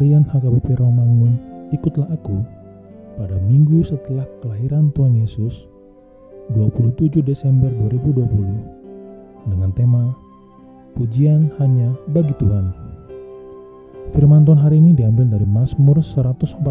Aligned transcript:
HKBP 0.00 0.80
Romangun, 0.80 1.36
ikutlah 1.76 2.08
aku 2.08 2.40
pada 3.20 3.36
minggu 3.44 3.84
setelah 3.84 4.24
kelahiran 4.40 4.88
Tuhan 4.96 5.12
Yesus 5.12 5.68
27 6.56 7.20
Desember 7.20 7.68
2020 7.68 8.24
dengan 9.52 9.70
tema 9.76 10.16
Pujian 10.96 11.52
hanya 11.60 11.92
bagi 12.16 12.32
Tuhan. 12.40 12.72
Firman 14.16 14.48
Tuhan 14.48 14.58
hari 14.64 14.80
ini 14.80 14.96
diambil 14.96 15.28
dari 15.28 15.44
Mazmur 15.44 16.00
148 16.00 16.64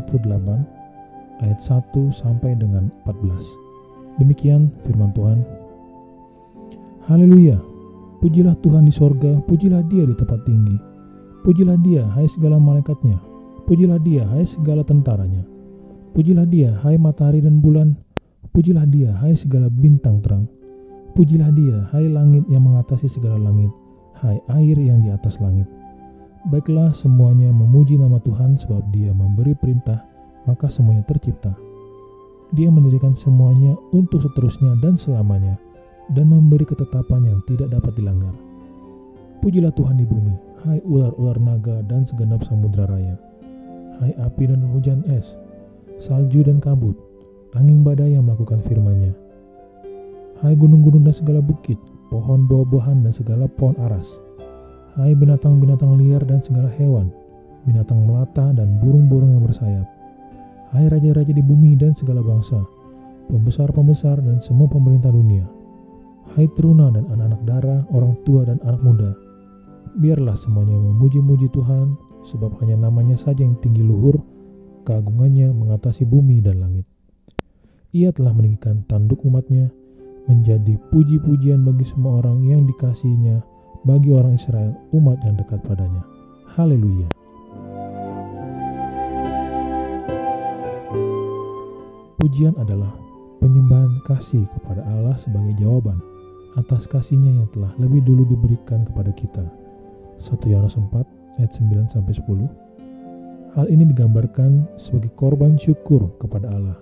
ayat 1.46 1.60
1 1.62 2.10
sampai 2.10 2.58
dengan 2.58 2.90
14. 3.06 4.18
Demikian 4.18 4.74
firman 4.84 5.14
Tuhan. 5.14 5.46
Haleluya. 7.06 7.62
Pujilah 8.20 8.58
Tuhan 8.60 8.90
di 8.90 8.92
sorga, 8.92 9.38
pujilah 9.46 9.86
dia 9.88 10.04
di 10.04 10.18
tempat 10.18 10.44
tinggi. 10.44 10.89
Pujilah 11.40 11.80
dia, 11.80 12.04
hai 12.20 12.28
segala 12.28 12.60
malaikatnya. 12.60 13.16
Pujilah 13.64 14.02
dia, 14.04 14.28
hai 14.28 14.44
segala 14.44 14.84
tentaranya. 14.84 15.48
Pujilah 16.12 16.44
dia, 16.44 16.76
hai 16.84 17.00
matahari 17.00 17.40
dan 17.40 17.64
bulan. 17.64 17.96
Pujilah 18.52 18.84
dia, 18.84 19.16
hai 19.24 19.38
segala 19.40 19.72
bintang 19.72 20.20
terang. 20.20 20.52
Pujilah 21.16 21.54
dia, 21.56 21.88
hai 21.96 22.12
langit 22.12 22.44
yang 22.52 22.68
mengatasi 22.68 23.08
segala 23.08 23.40
langit. 23.40 23.72
Hai 24.20 24.36
air 24.60 24.76
yang 24.76 25.00
di 25.00 25.16
atas 25.16 25.40
langit. 25.40 25.64
Baiklah 26.52 26.92
semuanya 26.92 27.52
memuji 27.56 27.96
nama 27.96 28.20
Tuhan 28.20 28.60
sebab 28.60 28.92
dia 28.92 29.16
memberi 29.16 29.56
perintah, 29.56 30.04
maka 30.44 30.68
semuanya 30.68 31.08
tercipta. 31.08 31.56
Dia 32.52 32.68
mendirikan 32.68 33.16
semuanya 33.16 33.78
untuk 33.96 34.26
seterusnya 34.26 34.76
dan 34.82 34.98
selamanya 34.98 35.56
dan 36.10 36.28
memberi 36.28 36.66
ketetapan 36.66 37.32
yang 37.32 37.40
tidak 37.46 37.70
dapat 37.70 37.94
dilanggar. 37.96 38.34
Pujilah 39.40 39.72
Tuhan 39.72 39.96
di 40.02 40.04
bumi, 40.10 40.49
hai 40.68 40.84
ular-ular 40.84 41.40
naga 41.40 41.80
dan 41.88 42.04
segenap 42.04 42.44
samudra 42.44 42.84
raya. 42.90 43.16
Hai 44.00 44.12
api 44.20 44.52
dan 44.52 44.64
hujan 44.76 45.04
es, 45.08 45.36
salju 46.00 46.44
dan 46.44 46.60
kabut, 46.60 46.96
angin 47.56 47.84
badai 47.84 48.16
yang 48.16 48.28
melakukan 48.28 48.60
firman-Nya. 48.64 49.16
Hai 50.40 50.56
gunung-gunung 50.56 51.04
dan 51.04 51.16
segala 51.16 51.40
bukit, 51.40 51.80
pohon 52.12 52.48
buah-buahan 52.48 53.04
dan 53.04 53.12
segala 53.16 53.48
pohon 53.48 53.76
aras. 53.80 54.08
Hai 54.96 55.16
binatang-binatang 55.16 56.00
liar 56.00 56.24
dan 56.28 56.44
segala 56.44 56.72
hewan, 56.76 57.12
binatang 57.64 58.04
melata 58.04 58.52
dan 58.56 58.80
burung-burung 58.84 59.36
yang 59.36 59.44
bersayap. 59.44 59.88
Hai 60.76 60.88
raja-raja 60.88 61.32
di 61.32 61.44
bumi 61.44 61.76
dan 61.80 61.96
segala 61.96 62.20
bangsa, 62.20 62.60
pembesar-pembesar 63.32 64.20
dan 64.24 64.40
semua 64.44 64.68
pemerintah 64.68 65.12
dunia 65.12 65.48
Hai 66.38 66.46
teruna 66.54 66.94
dan 66.94 67.10
anak-anak 67.10 67.42
darah, 67.42 67.82
orang 67.90 68.14
tua 68.22 68.46
dan 68.46 68.62
anak 68.62 68.86
muda, 68.86 69.18
biarlah 70.00 70.34
semuanya 70.40 70.80
memuji-muji 70.80 71.52
Tuhan, 71.52 72.00
sebab 72.24 72.56
hanya 72.64 72.88
namanya 72.88 73.20
saja 73.20 73.44
yang 73.44 73.60
tinggi 73.60 73.84
luhur, 73.84 74.24
keagungannya 74.88 75.52
mengatasi 75.52 76.08
bumi 76.08 76.40
dan 76.40 76.64
langit. 76.64 76.88
Ia 77.92 78.16
telah 78.16 78.32
meninggikan 78.32 78.88
tanduk 78.88 79.28
umatnya, 79.28 79.68
menjadi 80.32 80.80
puji-pujian 80.90 81.68
bagi 81.68 81.84
semua 81.84 82.24
orang 82.24 82.48
yang 82.48 82.64
dikasihinya, 82.64 83.44
bagi 83.84 84.16
orang 84.16 84.40
Israel, 84.40 84.72
umat 84.96 85.20
yang 85.28 85.36
dekat 85.36 85.60
padanya. 85.68 86.08
Haleluya. 86.56 87.12
Pujian 92.20 92.56
adalah 92.56 92.96
penyembahan 93.44 94.00
kasih 94.08 94.48
kepada 94.56 94.84
Allah 94.86 95.16
sebagai 95.20 95.56
jawaban 95.60 96.00
atas 96.60 96.88
kasihnya 96.88 97.32
yang 97.32 97.48
telah 97.52 97.72
lebih 97.80 98.04
dulu 98.04 98.28
diberikan 98.28 98.84
kepada 98.84 99.12
kita. 99.16 99.69
1 100.20 100.52
Yohanes 100.52 100.76
4 100.76 101.40
ayat 101.40 101.52
9 101.56 101.96
sampai 101.96 102.14
10. 102.14 103.56
Hal 103.56 103.66
ini 103.72 103.88
digambarkan 103.90 104.68
sebagai 104.78 105.10
korban 105.16 105.58
syukur 105.58 106.12
kepada 106.22 106.52
Allah. 106.52 106.78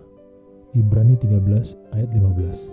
Ibrani 0.76 1.16
13 1.16 1.96
ayat 1.96 2.10
15. 2.12 2.70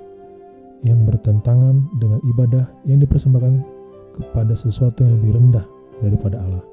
Yang 0.84 1.00
bertentangan 1.08 1.88
dengan 2.00 2.20
ibadah 2.26 2.66
yang 2.84 3.00
dipersembahkan 3.00 3.54
kepada 4.18 4.52
sesuatu 4.56 5.04
yang 5.06 5.20
lebih 5.20 5.36
rendah 5.38 5.66
daripada 6.02 6.42
Allah. 6.42 6.64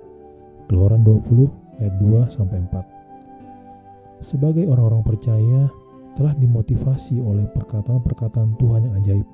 Keluaran 0.65 1.03
20 1.03 1.83
ayat 1.83 1.93
2 1.99 2.31
sampai 2.31 2.57
4. 2.67 4.25
Sebagai 4.25 4.65
orang-orang 4.69 5.03
percaya 5.05 5.69
telah 6.15 6.35
dimotivasi 6.35 7.19
oleh 7.23 7.47
perkataan-perkataan 7.55 8.59
Tuhan 8.59 8.81
yang 8.87 8.95
ajaib 8.99 9.27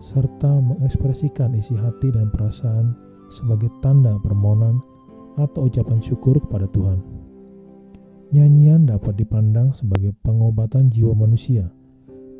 serta 0.00 0.48
mengekspresikan 0.64 1.52
isi 1.52 1.76
hati 1.76 2.08
dan 2.08 2.32
perasaan 2.32 3.09
sebagai 3.30 3.70
tanda 3.80 4.18
permohonan 4.20 4.82
atau 5.38 5.70
ucapan 5.70 6.02
syukur 6.02 6.36
kepada 6.42 6.66
Tuhan. 6.74 6.98
Nyanyian 8.30 8.86
dapat 8.86 9.18
dipandang 9.18 9.74
sebagai 9.74 10.14
pengobatan 10.22 10.90
jiwa 10.90 11.14
manusia, 11.14 11.66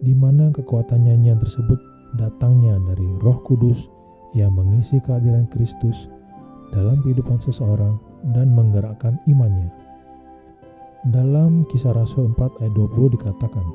di 0.02 0.14
mana 0.14 0.54
kekuatan 0.54 1.06
nyanyian 1.06 1.38
tersebut 1.38 1.78
datangnya 2.14 2.78
dari 2.90 3.06
Roh 3.22 3.42
Kudus 3.42 3.90
yang 4.34 4.54
mengisi 4.54 5.02
kehadiran 5.02 5.50
Kristus 5.50 6.06
dalam 6.70 7.02
kehidupan 7.02 7.42
seseorang 7.42 7.98
dan 8.30 8.54
menggerakkan 8.54 9.18
imannya. 9.26 9.70
Dalam 11.10 11.64
kisah 11.66 11.96
Rasul 11.96 12.30
4 12.36 12.60
ayat 12.60 12.72
20 12.76 13.16
dikatakan 13.16 13.66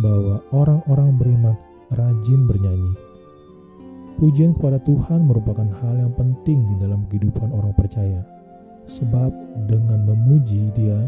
bahwa 0.00 0.40
orang-orang 0.50 1.14
beriman 1.20 1.56
rajin 1.94 2.48
bernyanyi 2.48 3.05
Pujian 4.16 4.56
kepada 4.56 4.80
Tuhan 4.80 5.28
merupakan 5.28 5.68
hal 5.84 6.00
yang 6.00 6.12
penting 6.16 6.64
di 6.72 6.74
dalam 6.80 7.04
kehidupan 7.12 7.52
orang 7.52 7.76
percaya, 7.76 8.24
sebab 8.88 9.28
dengan 9.68 10.08
memuji 10.08 10.72
Dia, 10.72 11.04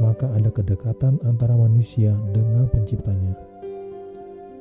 maka 0.00 0.32
ada 0.32 0.48
kedekatan 0.48 1.20
antara 1.28 1.52
manusia 1.52 2.16
dengan 2.32 2.64
Penciptanya. 2.72 3.36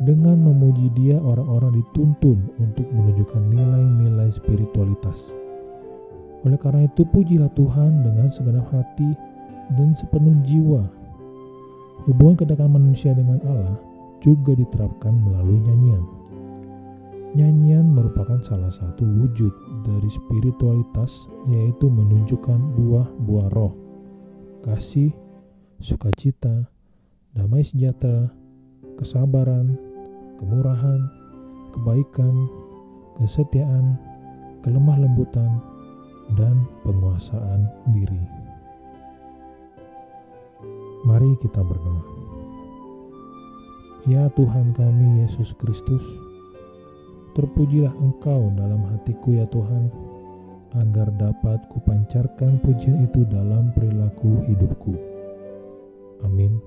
Dengan 0.04 0.36
memuji 0.36 0.92
Dia, 1.00 1.16
orang-orang 1.16 1.80
dituntun 1.80 2.52
untuk 2.60 2.92
menunjukkan 2.92 3.56
nilai-nilai 3.56 4.36
spiritualitas. 4.36 5.32
Oleh 6.44 6.60
karena 6.60 6.92
itu, 6.92 7.08
pujilah 7.08 7.56
Tuhan 7.56 8.04
dengan 8.04 8.28
segenap 8.36 8.68
hati 8.68 9.16
dan 9.80 9.96
sepenuh 9.96 10.36
jiwa. 10.44 10.84
Hubungan 12.04 12.36
kedekatan 12.36 12.76
manusia 12.76 13.16
dengan 13.16 13.40
Allah 13.48 13.80
juga 14.20 14.60
diterapkan 14.60 15.16
melalui 15.24 15.64
nyanyian. 15.64 16.17
Nyanyian 17.38 17.94
merupakan 17.94 18.42
salah 18.42 18.74
satu 18.74 19.06
wujud 19.06 19.54
dari 19.86 20.10
spiritualitas, 20.10 21.30
yaitu 21.46 21.86
menunjukkan 21.86 22.58
buah-buah 22.74 23.54
roh, 23.54 23.78
kasih, 24.66 25.14
sukacita, 25.78 26.66
damai 27.38 27.62
sejahtera, 27.62 28.34
kesabaran, 28.98 29.78
kemurahan, 30.42 30.98
kebaikan, 31.78 32.50
kesetiaan, 33.22 34.02
kelemah 34.66 34.98
lembutan, 34.98 35.62
dan 36.42 36.66
penguasaan 36.82 37.70
diri. 37.94 38.26
Mari 41.06 41.38
kita 41.38 41.62
berdoa. 41.62 42.02
Ya 44.10 44.26
Tuhan 44.34 44.74
kami 44.74 45.22
Yesus 45.22 45.54
Kristus, 45.54 46.02
Terpujilah 47.38 47.94
Engkau 48.02 48.50
dalam 48.58 48.82
hatiku 48.90 49.38
ya 49.38 49.46
Tuhan, 49.54 49.94
agar 50.74 51.14
dapat 51.22 51.70
kupancarkan 51.70 52.58
pujian 52.66 53.06
itu 53.06 53.30
dalam 53.30 53.70
perilaku 53.78 54.42
hidupku. 54.50 54.98
Amin. 56.26 56.58